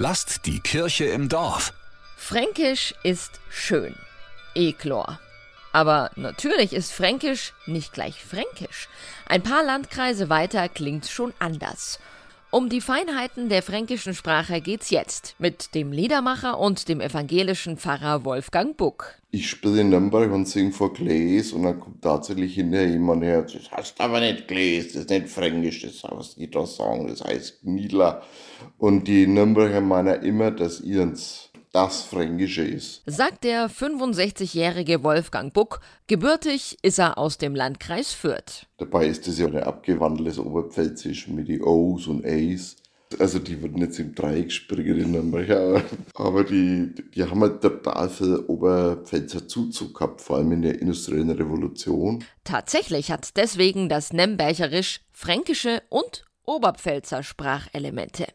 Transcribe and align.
Lasst 0.00 0.46
die 0.46 0.60
Kirche 0.60 1.06
im 1.06 1.28
Dorf. 1.28 1.72
Fränkisch 2.16 2.94
ist 3.02 3.40
schön. 3.50 3.96
Eklor. 4.54 5.18
Aber 5.72 6.12
natürlich 6.14 6.72
ist 6.72 6.92
Fränkisch 6.92 7.52
nicht 7.66 7.94
gleich 7.94 8.24
Fränkisch. 8.24 8.88
Ein 9.26 9.42
paar 9.42 9.64
Landkreise 9.64 10.28
weiter 10.28 10.68
klingt's 10.68 11.10
schon 11.10 11.34
anders. 11.40 11.98
Um 12.50 12.70
die 12.70 12.80
Feinheiten 12.80 13.50
der 13.50 13.62
fränkischen 13.62 14.14
Sprache 14.14 14.62
geht's 14.62 14.88
jetzt 14.88 15.34
mit 15.38 15.74
dem 15.74 15.92
Liedermacher 15.92 16.58
und 16.58 16.88
dem 16.88 17.02
evangelischen 17.02 17.76
Pfarrer 17.76 18.24
Wolfgang 18.24 18.74
Buck. 18.74 19.16
Ich 19.30 19.50
spiele 19.50 19.82
in 19.82 19.90
Nürnberg 19.90 20.32
und 20.32 20.48
singe 20.48 20.72
vor 20.72 20.94
Gläs 20.94 21.52
und 21.52 21.64
dann 21.64 21.78
kommt 21.78 22.00
tatsächlich 22.00 22.54
hinterher 22.54 22.88
jemand 22.88 23.22
her, 23.22 23.42
das 23.42 23.70
heißt 23.70 24.00
aber 24.00 24.20
nicht 24.20 24.48
Gläs, 24.48 24.94
das 24.94 25.02
ist 25.02 25.10
nicht 25.10 25.28
Fränkisch, 25.28 25.82
das 25.82 26.02
was 26.10 26.36
die 26.36 26.50
da 26.50 26.64
sagen, 26.64 27.06
das 27.06 27.22
heißt 27.22 27.60
Gniedler. 27.60 28.22
Und 28.78 29.06
die 29.06 29.26
Nürnberger 29.26 29.82
meinen 29.82 30.22
immer, 30.22 30.50
dass 30.50 30.80
ihrens 30.80 31.47
das 31.72 32.02
Fränkische 32.02 32.62
ist. 32.62 33.02
Sagt 33.06 33.44
der 33.44 33.70
65-jährige 33.70 35.02
Wolfgang 35.02 35.52
Buck. 35.52 35.80
Gebürtig 36.06 36.78
ist 36.82 36.98
er 36.98 37.18
aus 37.18 37.38
dem 37.38 37.54
Landkreis 37.54 38.12
Fürth. 38.12 38.66
Dabei 38.78 39.06
ist 39.06 39.28
es 39.28 39.38
ja 39.38 39.46
ein 39.46 39.56
abgewandeltes 39.56 40.38
Oberpfälzisch 40.38 41.28
mit 41.28 41.48
die 41.48 41.60
O's 41.62 42.06
und 42.06 42.24
A's. 42.24 42.76
Also 43.18 43.38
die 43.38 43.62
würden 43.62 43.78
jetzt 43.78 43.98
im 43.98 44.14
Dreieck 44.14 44.52
springen 44.52 44.98
in 44.98 45.12
Nürnberg, 45.12 45.82
aber 46.14 46.44
die, 46.44 46.94
die 47.14 47.24
haben 47.24 47.40
halt 47.40 47.62
total 47.62 48.10
viel 48.10 48.36
Oberpfälzer 48.46 49.48
Zuzug 49.48 49.94
gehabt, 49.94 50.20
vor 50.20 50.36
allem 50.36 50.52
in 50.52 50.62
der 50.62 50.80
industriellen 50.80 51.30
Revolution. 51.30 52.22
Tatsächlich 52.44 53.10
hat 53.10 53.36
deswegen 53.36 53.88
das 53.88 54.12
Nembergerisch 54.12 55.00
fränkische 55.10 55.82
und 55.88 56.26
Oberpfälzer 56.44 57.22
Sprachelemente. 57.22 58.26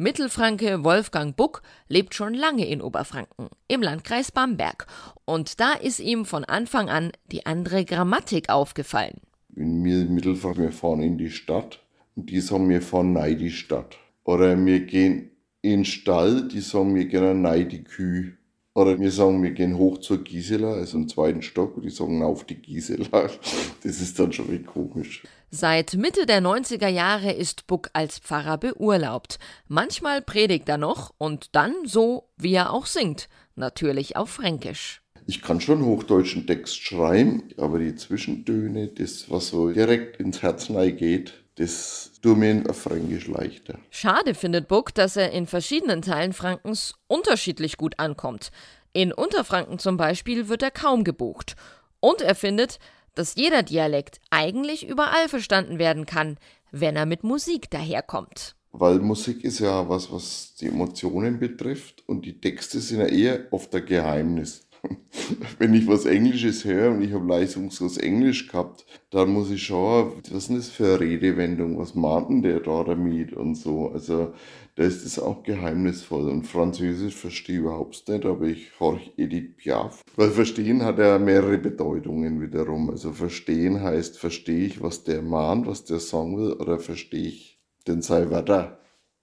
Mittelfranke 0.00 0.84
Wolfgang 0.84 1.34
Buck 1.34 1.60
lebt 1.88 2.14
schon 2.14 2.32
lange 2.32 2.64
in 2.64 2.80
Oberfranken, 2.80 3.48
im 3.66 3.82
Landkreis 3.82 4.30
Bamberg. 4.30 4.86
Und 5.24 5.58
da 5.58 5.72
ist 5.72 5.98
ihm 5.98 6.24
von 6.24 6.44
Anfang 6.44 6.88
an 6.88 7.10
die 7.32 7.46
andere 7.46 7.84
Grammatik 7.84 8.48
aufgefallen. 8.48 9.20
In 9.56 9.82
mir 9.82 10.04
Mittelfranken, 10.04 10.62
wir 10.62 10.70
fahren 10.70 11.02
in 11.02 11.18
die 11.18 11.32
Stadt 11.32 11.80
und 12.14 12.30
die 12.30 12.38
sagen, 12.38 12.68
wir 12.68 12.80
fahren 12.80 13.12
nein 13.12 13.38
die 13.38 13.50
Stadt. 13.50 13.98
Oder 14.22 14.64
wir 14.64 14.86
gehen 14.86 15.32
in 15.62 15.78
den 15.78 15.84
Stall, 15.84 16.46
die 16.46 16.60
sagen, 16.60 16.94
wir 16.94 17.06
gehen 17.06 17.42
nein 17.42 17.68
die 17.68 17.82
Kühe. 17.82 18.34
Oder 18.74 19.00
wir 19.00 19.10
sagen, 19.10 19.42
wir 19.42 19.50
gehen 19.50 19.76
hoch 19.76 19.98
zur 19.98 20.22
Gisela, 20.22 20.74
also 20.74 20.98
im 20.98 21.08
zweiten 21.08 21.42
Stock, 21.42 21.76
und 21.76 21.82
die 21.84 21.90
sagen 21.90 22.22
auf 22.22 22.44
die 22.44 22.56
Gisela. 22.56 23.28
Das 23.82 24.00
ist 24.00 24.18
dann 24.18 24.32
schon 24.32 24.50
wie 24.50 24.62
komisch. 24.62 25.22
Seit 25.50 25.94
Mitte 25.94 26.26
der 26.26 26.42
90er 26.42 26.88
Jahre 26.88 27.32
ist 27.32 27.66
Buck 27.66 27.90
als 27.92 28.18
Pfarrer 28.18 28.58
beurlaubt. 28.58 29.38
Manchmal 29.66 30.20
predigt 30.20 30.68
er 30.68 30.78
noch 30.78 31.14
und 31.16 31.54
dann 31.54 31.74
so, 31.84 32.28
wie 32.36 32.54
er 32.54 32.72
auch 32.72 32.86
singt. 32.86 33.28
Natürlich 33.54 34.16
auf 34.16 34.30
Fränkisch. 34.30 35.00
Ich 35.28 35.42
kann 35.42 35.60
schon 35.60 35.84
hochdeutschen 35.84 36.46
Text 36.46 36.82
schreiben, 36.82 37.50
aber 37.58 37.78
die 37.80 37.94
Zwischentöne, 37.94 38.88
das, 38.88 39.30
was 39.30 39.48
so 39.48 39.70
direkt 39.70 40.18
ins 40.18 40.40
Herz 40.40 40.68
geht, 40.68 41.34
das 41.56 42.12
tut 42.22 42.38
mir 42.38 42.64
auf 42.66 42.78
Fränkisch 42.78 43.26
leichter. 43.28 43.78
Schade 43.90 44.32
findet 44.32 44.68
Buck, 44.68 44.94
dass 44.94 45.16
er 45.16 45.32
in 45.32 45.46
verschiedenen 45.46 46.00
Teilen 46.00 46.32
Frankens 46.32 46.94
unterschiedlich 47.08 47.76
gut 47.76 47.98
ankommt. 47.98 48.52
In 48.94 49.12
Unterfranken 49.12 49.78
zum 49.78 49.98
Beispiel 49.98 50.48
wird 50.48 50.62
er 50.62 50.70
kaum 50.70 51.04
gebucht. 51.04 51.56
Und 52.00 52.22
er 52.22 52.34
findet, 52.34 52.78
dass 53.14 53.34
jeder 53.34 53.62
Dialekt 53.62 54.20
eigentlich 54.30 54.88
überall 54.88 55.28
verstanden 55.28 55.78
werden 55.78 56.06
kann, 56.06 56.38
wenn 56.70 56.96
er 56.96 57.04
mit 57.04 57.22
Musik 57.22 57.68
daherkommt. 57.68 58.56
Weil 58.72 59.00
Musik 59.00 59.44
ist 59.44 59.58
ja 59.58 59.88
was, 59.90 60.10
was 60.10 60.54
die 60.54 60.68
Emotionen 60.68 61.38
betrifft 61.38 62.02
und 62.06 62.24
die 62.24 62.40
Texte 62.40 62.80
sind 62.80 63.00
ja 63.00 63.06
eher 63.06 63.52
oft 63.52 63.74
ein 63.74 63.84
Geheimnis. 63.84 64.67
Wenn 65.58 65.74
ich 65.74 65.86
was 65.86 66.06
Englisches 66.06 66.64
höre 66.64 66.92
und 66.92 67.02
ich 67.02 67.12
habe 67.12 67.26
leistungslos 67.26 67.96
Englisch 67.96 68.48
gehabt, 68.48 68.86
dann 69.10 69.30
muss 69.30 69.50
ich 69.50 69.62
schauen, 69.62 70.12
was 70.22 70.32
ist 70.32 70.48
denn 70.48 70.56
das 70.56 70.68
für 70.68 70.86
eine 70.86 71.00
Redewendung, 71.00 71.78
was 71.78 71.94
meint 71.94 72.28
denn 72.30 72.42
der 72.42 72.60
da 72.60 72.84
damit 72.84 73.32
und 73.32 73.54
so. 73.54 73.90
Also 73.90 74.32
da 74.76 74.84
ist 74.84 75.04
es 75.04 75.18
auch 75.18 75.42
geheimnisvoll. 75.42 76.28
Und 76.28 76.46
Französisch 76.46 77.16
verstehe 77.16 77.56
ich 77.56 77.60
überhaupt 77.62 78.08
nicht, 78.08 78.24
aber 78.24 78.46
ich 78.46 78.78
horch 78.78 79.12
Edith 79.16 79.56
Piaf. 79.56 80.02
Weil 80.14 80.30
verstehen 80.30 80.84
hat 80.84 80.98
ja 80.98 81.18
mehrere 81.18 81.58
Bedeutungen 81.58 82.40
wiederum. 82.40 82.90
Also 82.90 83.12
verstehen 83.12 83.82
heißt, 83.82 84.18
verstehe 84.18 84.66
ich, 84.66 84.80
was 84.80 85.02
der 85.04 85.22
mahnt, 85.22 85.66
was 85.66 85.84
der 85.84 85.98
sagen 85.98 86.38
will, 86.38 86.52
oder 86.52 86.78
verstehe 86.78 87.26
ich 87.26 87.60
den 87.88 88.08
Wörter. 88.08 88.78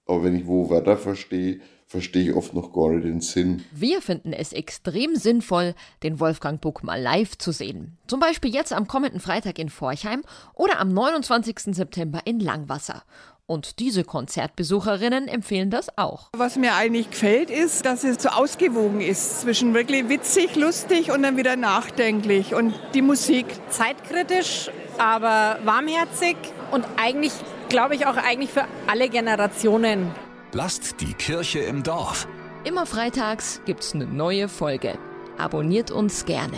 Aber 0.05 0.23
wenn 0.23 0.35
ich 0.35 0.45
wo 0.47 0.69
Wörter 0.69 0.97
verstehe, 0.97 1.59
verstehe 1.88 2.29
ich 2.29 2.35
oft 2.35 2.53
noch 2.53 2.73
gar 2.73 2.91
nicht 2.91 3.05
den 3.05 3.21
Sinn. 3.21 3.63
Wir 3.71 4.01
finden 4.01 4.33
es 4.33 4.53
extrem 4.53 5.16
sinnvoll, 5.16 5.75
den 6.03 6.19
Wolfgang 6.19 6.61
Buck 6.61 6.83
mal 6.83 7.01
live 7.01 7.38
zu 7.38 7.51
sehen. 7.51 7.97
Zum 8.07 8.19
Beispiel 8.19 8.53
jetzt 8.53 8.73
am 8.73 8.88
kommenden 8.88 9.19
Freitag 9.19 9.59
in 9.59 9.69
Forchheim 9.69 10.23
oder 10.53 10.79
am 10.79 10.94
29. 10.94 11.75
September 11.75 12.21
in 12.25 12.39
Langwasser. 12.39 13.03
Und 13.47 13.77
diese 13.79 14.03
Konzertbesucherinnen 14.03 15.27
empfehlen 15.27 15.69
das 15.69 15.95
auch. 15.99 16.29
Was 16.35 16.55
mir 16.55 16.73
eigentlich 16.73 17.11
gefällt, 17.11 17.51
ist, 17.51 17.85
dass 17.85 18.03
es 18.03 18.21
so 18.21 18.29
ausgewogen 18.29 19.01
ist 19.01 19.41
zwischen 19.41 19.75
wirklich 19.75 20.09
witzig, 20.09 20.55
lustig 20.55 21.11
und 21.11 21.21
dann 21.21 21.38
wieder 21.38 21.55
nachdenklich. 21.55 22.55
Und 22.55 22.73
die 22.95 23.03
Musik. 23.03 23.45
Zeitkritisch, 23.69 24.71
aber 24.97 25.59
warmherzig 25.63 26.38
und 26.71 26.85
eigentlich, 26.97 27.33
glaube 27.75 27.96
ich, 27.96 28.06
auch 28.06 28.16
eigentlich 28.16 28.52
für 28.52 28.63
alle 28.88 29.09
Generationen. 29.09 30.09
Lasst 30.53 31.02
die 31.02 31.13
Kirche 31.13 31.59
im 31.59 31.84
Dorf. 31.84 32.25
Immer 32.63 32.86
freitags 32.86 33.59
gibt's 33.66 33.94
eine 33.94 34.06
neue 34.06 34.47
Folge. 34.47 34.97
Abonniert 35.38 35.91
uns 35.91 36.24
gerne. 36.24 36.56